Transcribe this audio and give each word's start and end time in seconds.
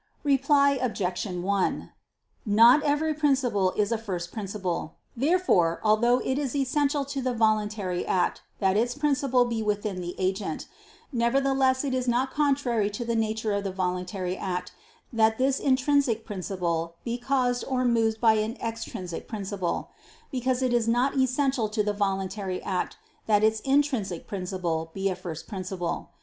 Reply 0.23 0.79
Obj. 0.81 1.25
1: 1.27 1.91
Not 2.43 2.81
every 2.81 3.13
principle 3.13 3.69
is 3.73 3.91
a 3.91 3.99
first 3.99 4.31
principle. 4.31 4.95
Therefore, 5.15 5.79
although 5.83 6.17
it 6.21 6.39
is 6.39 6.55
essential 6.55 7.05
to 7.05 7.21
the 7.21 7.35
voluntary 7.35 8.03
act 8.07 8.41
that 8.57 8.75
its 8.75 8.95
principle 8.95 9.45
be 9.45 9.61
within 9.61 10.01
the 10.01 10.15
agent, 10.17 10.65
nevertheless 11.13 11.83
it 11.83 11.93
is 11.93 12.07
not 12.07 12.31
contrary 12.31 12.89
to 12.89 13.05
the 13.05 13.15
nature 13.15 13.53
of 13.53 13.63
the 13.63 13.69
voluntary 13.71 14.35
act 14.35 14.71
that 15.13 15.37
this 15.37 15.59
intrinsic 15.59 16.25
principle 16.25 16.95
be 17.03 17.19
caused 17.19 17.63
or 17.65 17.85
moved 17.85 18.19
by 18.19 18.33
an 18.33 18.57
extrinsic 18.59 19.27
principle: 19.27 19.91
because 20.31 20.63
it 20.63 20.73
is 20.73 20.87
not 20.87 21.15
essential 21.15 21.69
to 21.69 21.83
the 21.83 21.93
voluntary 21.93 22.59
act 22.63 22.97
that 23.27 23.43
its 23.43 23.59
intrinsic 23.59 24.25
principle 24.25 24.89
be 24.95 25.09
a 25.09 25.15
first 25.15 25.47
principle. 25.47 26.09